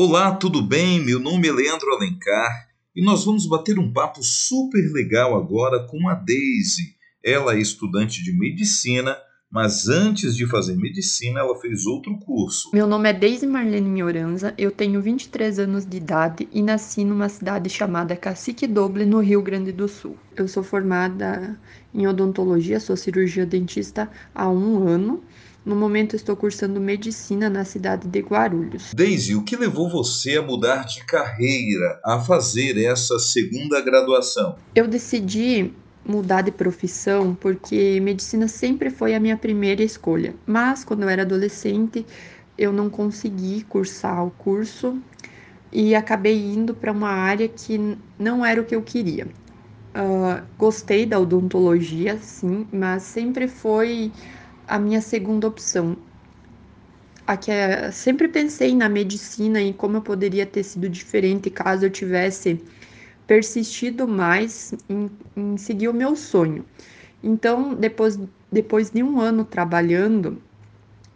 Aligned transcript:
Olá, 0.00 0.30
tudo 0.30 0.62
bem? 0.62 1.04
Meu 1.04 1.18
nome 1.18 1.48
é 1.48 1.52
Leandro 1.52 1.92
Alencar 1.92 2.68
e 2.94 3.02
nós 3.04 3.24
vamos 3.24 3.48
bater 3.48 3.80
um 3.80 3.92
papo 3.92 4.22
super 4.22 4.80
legal 4.92 5.36
agora 5.36 5.88
com 5.88 6.08
a 6.08 6.14
Daisy. 6.14 6.94
Ela 7.20 7.56
é 7.56 7.60
estudante 7.60 8.22
de 8.22 8.30
medicina, 8.32 9.18
mas 9.50 9.88
antes 9.88 10.36
de 10.36 10.46
fazer 10.46 10.76
medicina, 10.76 11.40
ela 11.40 11.58
fez 11.58 11.86
outro 11.86 12.18
curso. 12.18 12.70
Meu 12.72 12.86
nome 12.86 13.08
é 13.08 13.12
Daisy 13.12 13.46
Marlene 13.46 13.88
Mioranza, 13.88 14.52
eu 14.58 14.70
tenho 14.70 15.00
23 15.00 15.58
anos 15.58 15.86
de 15.86 15.96
idade 15.96 16.48
e 16.52 16.62
nasci 16.62 17.04
numa 17.04 17.28
cidade 17.28 17.70
chamada 17.70 18.14
Cacique 18.14 18.66
Doble, 18.66 19.06
no 19.06 19.20
Rio 19.20 19.40
Grande 19.42 19.72
do 19.72 19.88
Sul. 19.88 20.16
Eu 20.36 20.46
sou 20.46 20.62
formada 20.62 21.58
em 21.94 22.06
odontologia, 22.06 22.78
sou 22.78 22.96
cirurgia 22.96 23.46
dentista 23.46 24.10
há 24.34 24.48
um 24.48 24.86
ano 24.86 25.22
no 25.68 25.76
momento 25.76 26.16
estou 26.16 26.34
cursando 26.34 26.80
medicina 26.80 27.50
na 27.50 27.62
cidade 27.62 28.08
de 28.08 28.20
Guarulhos. 28.20 28.94
Daisy, 28.94 29.34
o 29.34 29.44
que 29.44 29.54
levou 29.54 29.90
você 29.90 30.38
a 30.38 30.42
mudar 30.42 30.86
de 30.86 31.04
carreira, 31.04 32.00
a 32.02 32.18
fazer 32.20 32.82
essa 32.82 33.18
segunda 33.18 33.78
graduação? 33.82 34.56
Eu 34.74 34.88
decidi 34.88 35.70
mudar 36.08 36.42
de 36.42 36.50
profissão 36.50 37.34
porque 37.34 38.00
medicina 38.00 38.48
sempre 38.48 38.90
foi 38.90 39.14
a 39.14 39.20
minha 39.20 39.36
primeira 39.36 39.82
escolha. 39.82 40.34
Mas 40.46 40.82
quando 40.84 41.02
eu 41.02 41.08
era 41.08 41.22
adolescente, 41.22 42.04
eu 42.56 42.72
não 42.72 42.88
consegui 42.90 43.62
cursar 43.64 44.26
o 44.26 44.30
curso 44.30 44.98
e 45.70 45.94
acabei 45.94 46.36
indo 46.38 46.74
para 46.74 46.90
uma 46.90 47.10
área 47.10 47.48
que 47.48 47.78
não 48.18 48.44
era 48.44 48.60
o 48.60 48.64
que 48.64 48.74
eu 48.74 48.82
queria. 48.82 49.26
Uh, 49.94 50.42
gostei 50.58 51.04
da 51.04 51.18
odontologia, 51.18 52.18
sim, 52.18 52.66
mas 52.72 53.02
sempre 53.02 53.46
foi 53.46 54.12
a 54.66 54.78
minha 54.78 55.00
segunda 55.00 55.46
opção. 55.46 55.96
A 57.26 57.36
que 57.36 57.50
é, 57.50 57.90
sempre 57.90 58.26
pensei 58.28 58.74
na 58.74 58.88
medicina 58.88 59.60
e 59.60 59.72
como 59.74 59.98
eu 59.98 60.02
poderia 60.02 60.46
ter 60.46 60.62
sido 60.62 60.88
diferente 60.88 61.50
caso 61.50 61.84
eu 61.84 61.90
tivesse 61.90 62.58
persistido 63.28 64.08
mais 64.08 64.74
em, 64.88 65.10
em 65.36 65.56
seguir 65.56 65.86
o 65.88 65.94
meu 65.94 66.16
sonho. 66.16 66.64
Então, 67.22 67.74
depois, 67.74 68.18
depois 68.50 68.90
de 68.90 69.02
um 69.02 69.20
ano 69.20 69.44
trabalhando 69.44 70.42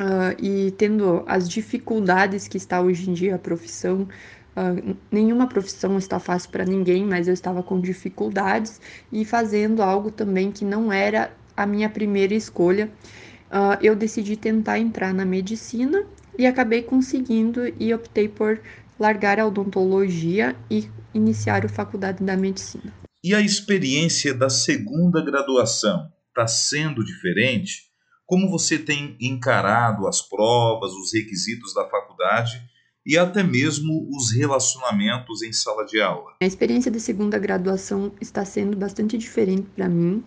uh, 0.00 0.34
e 0.42 0.72
tendo 0.72 1.22
as 1.26 1.48
dificuldades 1.48 2.48
que 2.48 2.56
está 2.56 2.80
hoje 2.80 3.10
em 3.10 3.12
dia 3.12 3.34
a 3.34 3.38
profissão, 3.38 4.08
uh, 4.56 4.96
nenhuma 5.12 5.46
profissão 5.46 5.98
está 5.98 6.18
fácil 6.18 6.50
para 6.50 6.64
ninguém, 6.64 7.04
mas 7.04 7.28
eu 7.28 7.34
estava 7.34 7.62
com 7.62 7.78
dificuldades 7.78 8.80
e 9.12 9.24
fazendo 9.24 9.82
algo 9.82 10.10
também 10.10 10.50
que 10.50 10.64
não 10.64 10.90
era 10.90 11.30
a 11.54 11.66
minha 11.66 11.90
primeira 11.90 12.34
escolha 12.34 12.90
uh, 13.50 13.78
eu 13.82 13.94
decidi 13.94 14.36
tentar 14.36 14.78
entrar 14.78 15.12
na 15.12 15.24
medicina 15.24 16.04
e 16.38 16.46
acabei 16.46 16.82
conseguindo 16.82 17.62
e 17.78 17.92
optei 17.92 18.28
por 18.28 18.60
largar 18.98 19.38
a 19.38 19.46
odontologia 19.46 20.56
e 20.70 20.88
iniciar 21.14 21.64
a 21.64 21.68
faculdade 21.68 22.22
da 22.22 22.36
medicina. 22.36 22.92
E 23.22 23.34
a 23.34 23.40
experiência 23.40 24.32
da 24.32 24.48
segunda 24.48 25.24
graduação 25.24 26.08
está 26.28 26.46
sendo 26.46 27.04
diferente? 27.04 27.88
Como 28.24 28.50
você 28.50 28.78
tem 28.78 29.16
encarado 29.20 30.06
as 30.06 30.20
provas, 30.20 30.92
os 30.92 31.12
requisitos 31.12 31.74
da 31.74 31.88
faculdade 31.88 32.62
e 33.04 33.16
até 33.16 33.42
mesmo 33.42 34.08
os 34.14 34.30
relacionamentos 34.30 35.42
em 35.42 35.52
sala 35.52 35.84
de 35.84 36.00
aula? 36.00 36.34
A 36.42 36.46
experiência 36.46 36.90
de 36.90 37.00
segunda 37.00 37.38
graduação 37.38 38.12
está 38.20 38.44
sendo 38.44 38.76
bastante 38.76 39.16
diferente 39.16 39.66
para 39.74 39.88
mim. 39.88 40.22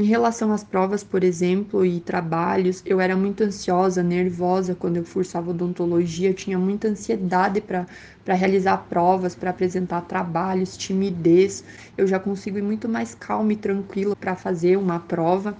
Em 0.00 0.04
relação 0.04 0.50
às 0.50 0.64
provas, 0.64 1.04
por 1.04 1.22
exemplo, 1.22 1.84
e 1.84 2.00
trabalhos, 2.00 2.82
eu 2.86 2.98
era 3.02 3.14
muito 3.14 3.42
ansiosa, 3.44 4.02
nervosa 4.02 4.74
quando 4.74 4.96
eu 4.96 5.04
cursava 5.04 5.50
odontologia, 5.50 6.30
eu 6.30 6.34
tinha 6.34 6.58
muita 6.58 6.88
ansiedade 6.88 7.60
para 7.60 7.86
realizar 8.34 8.78
provas, 8.88 9.34
para 9.34 9.50
apresentar 9.50 10.00
trabalhos, 10.06 10.74
timidez. 10.74 11.62
Eu 11.98 12.06
já 12.06 12.18
consigo 12.18 12.56
ir 12.56 12.62
muito 12.62 12.88
mais 12.88 13.14
calma 13.14 13.52
e 13.52 13.56
tranquila 13.56 14.16
para 14.16 14.34
fazer 14.34 14.78
uma 14.78 14.98
prova. 15.00 15.54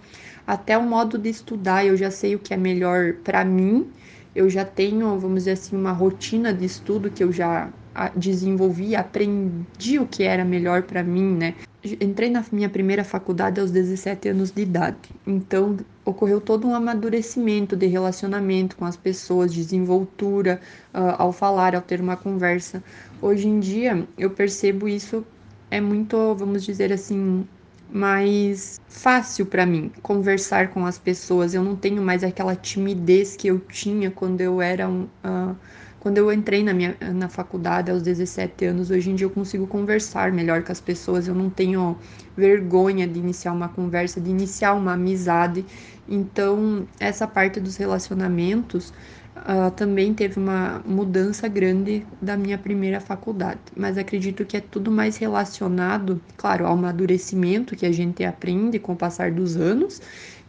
Até 0.47 0.79
o 0.79 0.83
modo 0.83 1.19
de 1.19 1.29
estudar, 1.29 1.85
eu 1.85 1.95
já 1.95 2.11
sei 2.11 2.35
o 2.35 2.39
que 2.39 2.55
é 2.55 2.57
melhor 2.57 3.17
para 3.23 3.45
mim. 3.45 3.93
Eu 4.35 4.49
já 4.49 4.65
tenho, 4.65 5.19
vamos 5.19 5.41
dizer 5.41 5.53
assim, 5.53 5.77
uma 5.77 5.93
rotina 5.93 6.55
de 6.55 6.65
estudo 6.65 7.11
que 7.11 7.23
eu 7.23 7.31
já 7.31 7.71
desenvolvi, 8.17 8.95
aprendi 8.95 9.99
o 9.99 10.07
que 10.07 10.23
era 10.23 10.45
melhor 10.45 10.83
para 10.83 11.03
mim, 11.03 11.35
né? 11.35 11.55
Entrei 12.01 12.29
na 12.29 12.45
minha 12.53 12.69
primeira 12.69 13.03
faculdade 13.03 13.61
aos 13.61 13.71
17 13.71 14.29
anos 14.29 14.51
de 14.51 14.63
idade, 14.63 14.99
então 15.27 15.79
ocorreu 16.05 16.41
todo 16.41 16.69
um 16.69 16.75
amadurecimento 16.75 17.75
de 17.75 17.87
relacionamento 17.87 18.77
com 18.77 18.85
as 18.85 18.97
pessoas, 18.97 19.53
desenvoltura 19.53 20.61
uh, 20.93 21.17
ao 21.19 21.33
falar, 21.33 21.75
ao 21.75 21.81
ter 21.81 22.01
uma 22.01 22.17
conversa. 22.17 22.83
Hoje 23.23 23.49
em 23.49 23.61
dia 23.61 24.07
eu 24.19 24.31
percebo 24.31 24.89
isso 24.89 25.25
é 25.71 25.81
muito, 25.81 26.35
vamos 26.35 26.65
dizer 26.65 26.93
assim, 26.93 27.47
mais 27.93 28.81
fácil 28.89 29.47
para 29.47 29.65
mim 29.65 29.91
conversar 30.03 30.69
com 30.69 30.85
as 30.85 30.99
pessoas. 30.99 31.55
Eu 31.55 31.63
não 31.63 31.77
tenho 31.77 32.03
mais 32.03 32.25
aquela 32.25 32.57
timidez 32.57 33.37
que 33.37 33.49
eu 33.49 33.61
tinha 33.61 34.11
quando 34.11 34.41
eu 34.41 34.61
era 34.61 34.89
um. 34.89 35.05
Uh, 35.25 35.57
quando 36.01 36.17
eu 36.17 36.33
entrei 36.33 36.65
na 36.65 36.73
minha 36.73 36.97
na 37.15 37.29
faculdade 37.29 37.91
aos 37.91 38.03
17 38.03 38.65
anos, 38.65 38.91
hoje 38.91 39.11
em 39.11 39.15
dia 39.15 39.27
eu 39.27 39.31
consigo 39.31 39.67
conversar 39.67 40.33
melhor 40.33 40.63
com 40.63 40.73
as 40.73 40.81
pessoas, 40.81 41.29
eu 41.29 41.35
não 41.35 41.51
tenho 41.51 41.97
vergonha 42.37 43.07
de 43.07 43.19
iniciar 43.19 43.53
uma 43.53 43.69
conversa, 43.69 44.19
de 44.19 44.31
iniciar 44.31 44.73
uma 44.73 44.95
amizade. 44.95 45.65
Então, 46.09 46.89
essa 46.99 47.27
parte 47.29 47.61
dos 47.61 47.77
relacionamentos 47.77 48.93
uh, 49.37 49.71
também 49.77 50.15
teve 50.15 50.39
uma 50.39 50.83
mudança 50.87 51.47
grande 51.49 52.07
da 52.21 52.37
minha 52.37 52.57
primeira 52.57 52.99
faculdade. 52.99 53.61
Mas 53.77 53.99
acredito 53.99 54.45
que 54.47 54.57
é 54.57 54.61
tudo 54.61 54.91
mais 54.91 55.19
relacionado, 55.19 56.21
claro, 56.37 56.67
ao 56.67 56.73
amadurecimento 56.73 57.77
que 57.77 57.85
a 57.87 57.93
gente 57.93 58.25
aprende 58.25 58.79
com 58.79 58.93
o 58.93 58.97
passar 58.97 59.31
dos 59.31 59.57
anos 59.57 60.01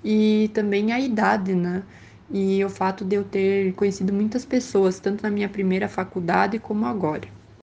e 0.04 0.50
também 0.54 0.92
à 0.94 1.00
idade, 1.00 1.54
né? 1.54 1.84
E 2.34 2.64
o 2.66 2.70
fato 2.70 3.06
de 3.06 3.16
eu 3.16 3.24
ter 3.24 3.74
conhecido 3.76 4.14
muitas 4.14 4.46
pessoas, 4.46 5.00
tanto 5.00 5.24
na 5.24 5.30
minha 5.32 5.50
primeira 5.50 5.88
faculdade 5.90 6.60
como 6.60 6.86
agora. 6.86 7.28